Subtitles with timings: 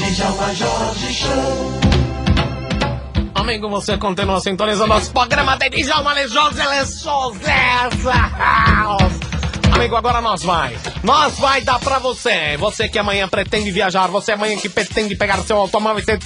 [0.00, 1.80] Djalma Jorge Show.
[3.34, 6.60] Amigo, você continua sintonizando nosso programa de Djalma Jorge
[8.38, 9.20] House.
[9.72, 10.76] Amigo, agora nós vai.
[11.02, 12.56] Nós vai dar pra você.
[12.58, 16.18] Você que amanhã pretende viajar, você amanhã que pretende pegar seu automóvel e ser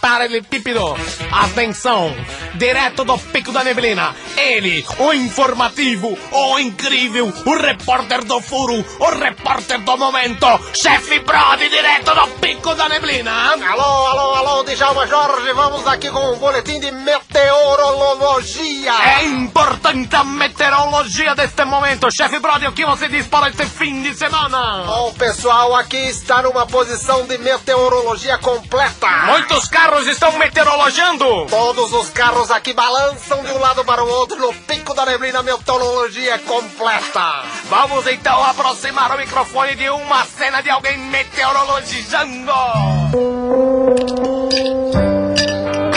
[0.00, 0.94] paralelepípedo.
[1.30, 2.14] Atenção,
[2.54, 4.14] direto do Pico da Neblina.
[4.36, 11.68] Ele, o informativo, o incrível, o repórter do furo, o repórter do momento, chefe Brody,
[11.70, 13.54] direto do Pico da Neblina.
[13.70, 18.92] Alô, alô, alô, Djalma Jorge, vamos aqui com um boletim de meteorologia.
[18.92, 22.10] É importante a meteorologia deste momento.
[22.10, 24.84] Chefe Brody, o que você diz para este fim de semana?
[24.86, 29.08] Bom, pessoal, aqui está numa posição de meteorologia completa.
[29.26, 31.46] Muitos carros estão meteorologando.
[31.48, 35.42] Todos os carros aqui balançam de um lado para o outro no pico da neblina,
[35.42, 37.44] meteorologia completa.
[37.68, 42.50] Vamos então aproximar o microfone de uma cena de alguém meteorologizando.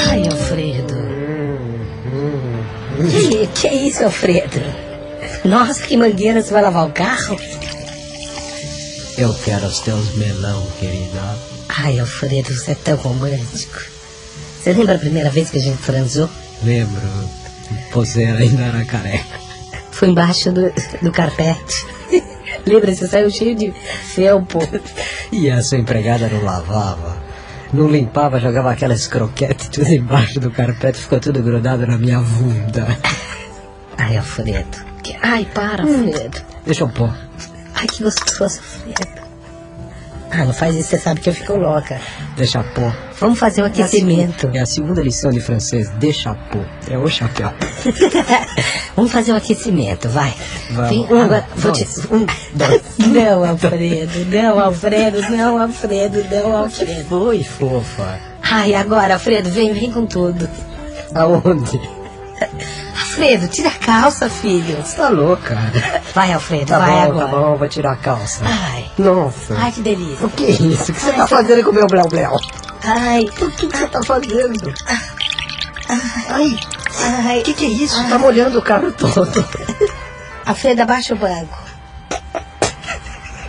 [0.09, 0.99] Ai, Alfredo.
[3.09, 4.61] Que, que é isso, Alfredo?
[5.45, 7.39] Nossa, que mangueira, você vai lavar o carro?
[9.17, 11.37] Eu quero os teus melão, querida.
[11.69, 13.81] Ai, Alfredo, você é tão romântico.
[14.61, 16.29] Você lembra a primeira vez que a gente transou?
[16.63, 17.01] Lembro,
[17.91, 19.39] você ainda era careca.
[19.91, 21.85] Foi embaixo do, do carpete.
[22.65, 24.59] Lembra, você saiu cheio de felpo.
[25.31, 27.17] E a sua empregada não lavava.
[27.71, 32.97] Não limpava, jogava aquelas croquetes tudo embaixo do carpete, ficou tudo grudado na minha bunda.
[33.97, 34.77] Ai, Alfredo.
[35.21, 36.41] Ai, para, Alfredo.
[36.65, 37.13] Deixa eu pôr.
[37.75, 39.28] Ai, que gostoso, Alfredo.
[40.31, 41.99] Ah, não faz isso, você sabe que eu fico louca.
[42.37, 42.93] Deixa pôr.
[43.19, 44.49] Vamos fazer um aquecimento.
[44.53, 45.89] É a segunda lição de francês.
[45.97, 46.63] Deixa pôr.
[46.89, 47.51] É o chapéu.
[48.95, 50.33] Vamos fazer um aquecimento, vai.
[50.71, 50.89] Vamos.
[50.89, 51.87] Vem, Um, agora, vou te...
[52.11, 52.81] um, dois.
[52.99, 57.23] Não, Alfredo, não, Alfredo, não, Alfredo, não, Alfredo.
[57.27, 58.19] Oi, fofa.
[58.43, 60.47] Ai, agora, Alfredo, vem, vem com tudo.
[61.15, 61.79] Aonde?
[62.99, 64.77] Alfredo, tira a calça, filho.
[64.83, 65.57] Você tá louca?
[66.13, 67.25] Vai, Alfredo, Tá vai bom, agora.
[67.25, 68.41] tá bom, vou tirar a calça.
[68.45, 69.55] Ai, Nossa.
[69.57, 70.25] ai, que delícia.
[70.25, 70.91] O que é isso?
[70.91, 72.37] O que você tá fazendo com o meu bleu-bleu?
[72.83, 74.73] Ai, O que que você tá fazendo?
[76.29, 76.59] Ai,
[76.99, 77.39] ai.
[77.39, 78.09] o que que é isso?
[78.09, 79.45] Tá molhando o carro todo.
[80.45, 81.57] Alfredo, abaixa o banco.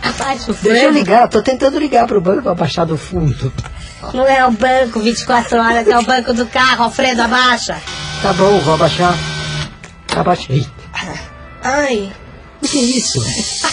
[0.03, 3.51] Abaixa o Deixa eu ligar, tô tentando ligar pro banco pra baixar do fundo.
[4.13, 7.77] Não é o banco 24 horas, é o banco do carro, Alfredo, abaixa.
[8.21, 9.15] Tá bom, vou abaixar.
[10.15, 10.67] Abaixei.
[11.63, 12.11] Ai,
[12.63, 13.19] O que é isso?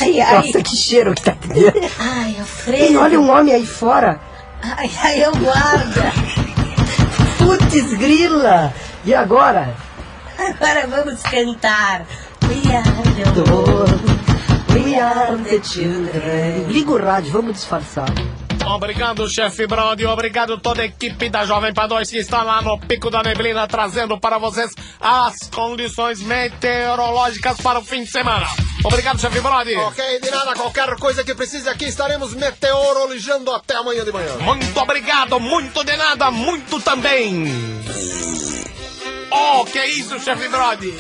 [0.01, 0.35] ai, ai.
[0.47, 1.81] Nossa, que cheiro que tá dentro.
[1.99, 2.99] Ai, E Alfredo.
[3.01, 4.19] olha um homem aí fora.
[4.63, 6.13] Ai, ai, eu guarda.
[7.39, 8.73] Putz, grila.
[9.05, 9.75] E agora?
[10.39, 12.07] Agora vamos cantar.
[12.45, 14.19] We are the world.
[14.75, 16.65] We are the children.
[16.69, 18.09] Liga o rádio, vamos disfarçar.
[18.67, 20.05] Obrigado, chefe Brody.
[20.07, 23.67] Obrigado toda a equipe da Jovem Pan 2 que está lá no Pico da Neblina
[23.67, 28.47] trazendo para vocês as condições meteorológicas para o fim de semana.
[28.85, 29.75] Obrigado, chefe Brody.
[29.77, 34.37] Ok, de nada, qualquer coisa que precise aqui, estaremos meteorologizando até amanhã de manhã.
[34.39, 37.45] Muito obrigado, muito de nada, muito também.
[39.31, 40.97] Oh, que isso, chefe Brody?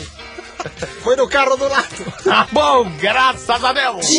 [1.03, 2.13] Foi no carro do lado.
[2.25, 4.19] Tá bom, graças a Deus.